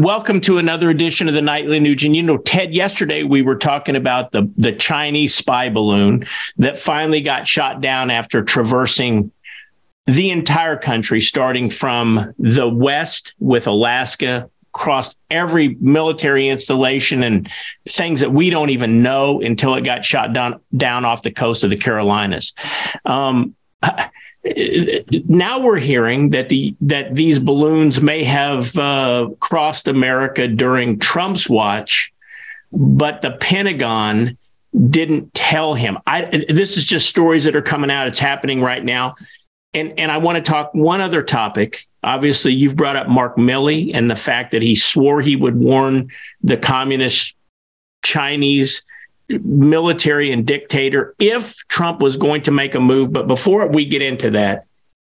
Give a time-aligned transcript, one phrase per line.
[0.00, 2.14] Welcome to another edition of the Nightly Nuge.
[2.14, 6.26] You know, Ted, yesterday we were talking about the, the Chinese spy balloon
[6.58, 9.32] that finally got shot down after traversing
[10.06, 17.48] the entire country, starting from the west with Alaska, crossed every military installation and
[17.88, 21.64] things that we don't even know until it got shot down down off the coast
[21.64, 22.52] of the Carolinas.
[23.06, 23.54] Um,
[25.28, 31.48] now we're hearing that the that these balloons may have uh, crossed America during Trump's
[31.48, 32.12] watch,
[32.72, 34.36] but the Pentagon
[34.90, 35.98] didn't tell him.
[36.06, 38.06] I this is just stories that are coming out.
[38.06, 39.16] It's happening right now,
[39.74, 41.86] and and I want to talk one other topic.
[42.02, 46.10] Obviously, you've brought up Mark Milley and the fact that he swore he would warn
[46.42, 47.34] the communist
[48.04, 48.84] Chinese
[49.28, 53.12] military and dictator if Trump was going to make a move.
[53.12, 54.66] But before we get into that,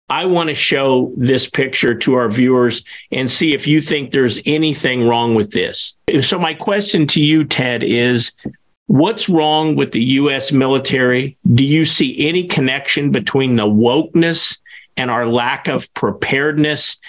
[0.10, 4.40] I want to show this picture to our viewers and see if you think there's
[4.46, 5.98] anything wrong with this.
[6.22, 8.32] So, my question to you, Ted, is
[8.86, 10.54] what's wrong with the U.S.
[10.54, 11.38] military?
[11.54, 14.60] Do you see any connection between the wokeness
[14.96, 17.02] and our lack of preparedness?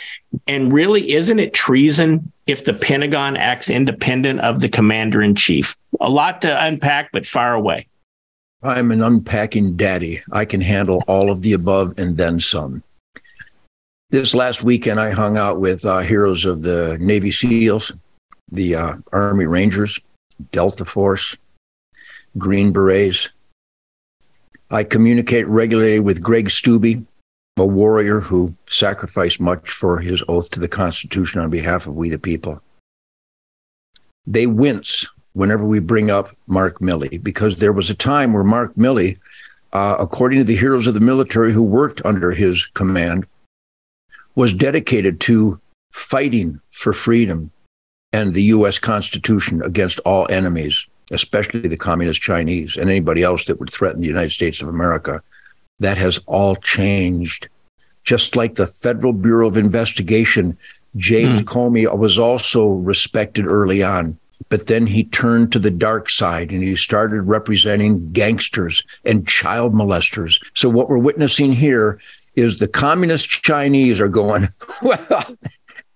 [0.48, 5.76] And really, isn't it treason if the Pentagon acts independent of the commander in chief?
[6.00, 7.88] A lot to unpack, but far away.
[8.62, 10.22] I'm an unpacking daddy.
[10.32, 12.82] I can handle all of the above and then some.
[14.10, 17.92] This last weekend, I hung out with uh, heroes of the Navy SEALs,
[18.50, 20.00] the uh, Army Rangers,
[20.50, 21.36] Delta Force,
[22.36, 23.28] Green Berets.
[24.70, 27.04] I communicate regularly with Greg Steube,
[27.56, 32.08] a warrior who sacrificed much for his oath to the Constitution on behalf of we
[32.08, 32.62] the people.
[34.26, 35.06] They wince
[35.38, 39.18] whenever we bring up Mark Milley because there was a time where Mark Milley,
[39.72, 43.24] uh, according to the heroes of the military who worked under his command,
[44.34, 45.60] was dedicated to
[45.92, 47.52] fighting for freedom
[48.12, 48.80] and the U.S.
[48.80, 54.08] Constitution against all enemies, especially the communist Chinese and anybody else that would threaten the
[54.08, 55.22] United States of America
[55.78, 57.48] that has all changed.
[58.02, 60.58] Just like the Federal Bureau of Investigation,
[60.96, 61.44] James mm.
[61.44, 64.18] Comey was also respected early on.
[64.48, 69.74] But then he turned to the dark side and he started representing gangsters and child
[69.74, 70.40] molesters.
[70.54, 72.00] So, what we're witnessing here
[72.36, 74.48] is the communist Chinese are going,
[74.82, 75.36] well,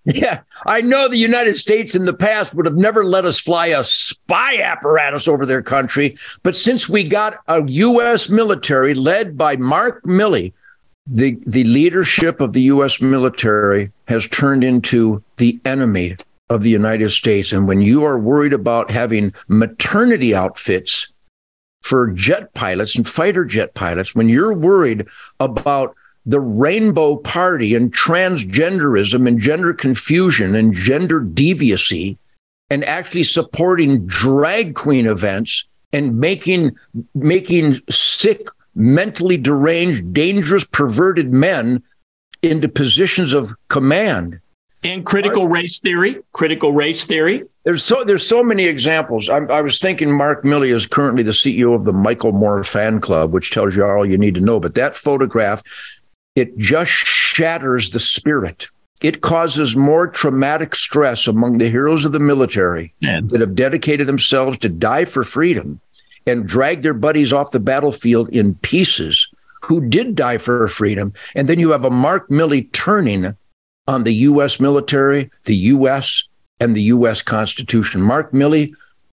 [0.05, 3.67] yeah, I know the United States in the past would have never let us fly
[3.67, 6.17] a spy apparatus over their country.
[6.43, 8.29] But since we got a U.S.
[8.29, 10.51] military led by Mark Milley,
[11.07, 13.01] the, the leadership of the U.S.
[13.01, 16.17] military has turned into the enemy
[16.49, 17.51] of the United States.
[17.51, 21.11] And when you are worried about having maternity outfits
[21.81, 25.07] for jet pilots and fighter jet pilots, when you're worried
[25.39, 25.95] about
[26.25, 32.17] the Rainbow Party and transgenderism and gender confusion and gender deviacy
[32.69, 36.75] and actually supporting drag queen events and making
[37.13, 41.83] making sick mentally deranged dangerous perverted men
[42.41, 44.39] into positions of command
[44.83, 49.61] and critical race theory critical race theory there's so there's so many examples I, I
[49.61, 53.51] was thinking mark milley is currently the ceo of the michael moore fan club which
[53.51, 55.63] tells you all you need to know but that photograph
[56.35, 58.67] it just shatters the spirit.
[59.01, 63.27] It causes more traumatic stress among the heroes of the military Man.
[63.27, 65.81] that have dedicated themselves to die for freedom
[66.25, 69.27] and drag their buddies off the battlefield in pieces
[69.61, 71.13] who did die for freedom.
[71.35, 73.35] And then you have a Mark Milley turning
[73.87, 74.59] on the U.S.
[74.59, 76.23] military, the U.S.,
[76.59, 77.21] and the U.S.
[77.21, 78.01] Constitution.
[78.01, 78.73] Mark Milley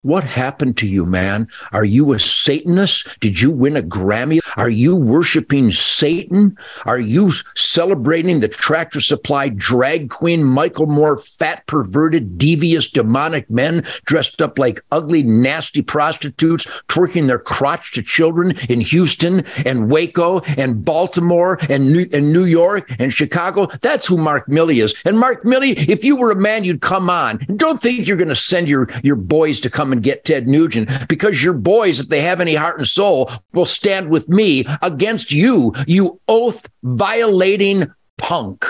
[0.08, 1.50] what happened to you, man?
[1.74, 3.20] Are you a Satanist?
[3.20, 4.40] Did you win a Grammy?
[4.56, 6.58] Are you worshiping Satan?
[6.86, 13.84] Are you celebrating the tractor supply drag queen, Michael Moore, fat, perverted, devious, demonic men
[14.06, 20.40] dressed up like ugly, nasty prostitutes, twerking their crotch to children in Houston and Waco
[20.56, 23.68] and Baltimore and New, and New York and Chicago?
[23.82, 24.96] That's who Mark Milley is.
[25.04, 27.40] And Mark Milley, if you were a man, you'd come on.
[27.58, 30.90] Don't think you're going to send your, your boys to come and get Ted Nugent
[31.08, 35.32] because your boys, if they have any heart and soul, will stand with me against
[35.32, 38.66] you, you oath violating punk.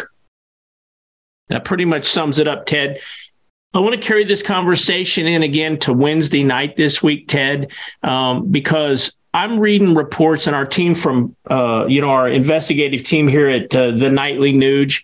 [1.49, 2.99] That pretty much sums it up, Ted.
[3.73, 7.71] I want to carry this conversation in again to Wednesday night this week, Ted,
[8.01, 13.27] um, because I'm reading reports and our team from, uh, you know, our investigative team
[13.27, 15.03] here at uh, the Nightly Nuge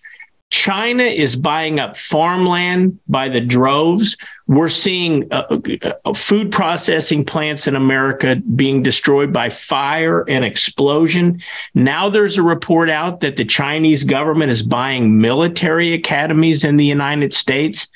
[0.53, 4.15] China is buying up farmland by the droves.
[4.45, 5.59] We're seeing uh,
[6.05, 11.41] uh, food processing plants in America being destroyed by fire and explosion.
[11.73, 16.85] Now there's a report out that the Chinese government is buying military academies in the
[16.85, 17.87] United States.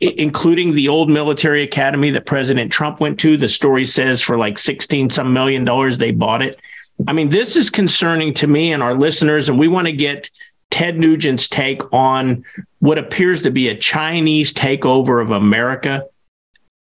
[0.00, 3.36] including the old military academy that President Trump went to.
[3.36, 6.56] The story says for like 16 some million dollars, they bought it.
[7.06, 10.28] I mean, this is concerning to me and our listeners, and we want to get
[10.72, 12.44] Ted Nugent's take on
[12.78, 16.06] what appears to be a Chinese takeover of America.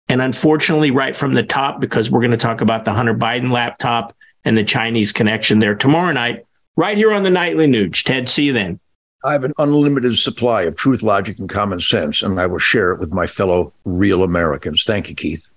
[0.07, 3.51] And unfortunately, right from the top, because we're going to talk about the Hunter Biden
[3.51, 4.15] laptop
[4.45, 8.03] and the Chinese connection there tomorrow night, right here on the Nightly Nuge.
[8.03, 8.79] Ted, see you then.
[9.25, 12.91] I have an unlimited supply of truth, logic, and common sense, and I will share
[12.91, 14.83] it with my fellow real Americans.
[14.83, 15.47] Thank you, Keith.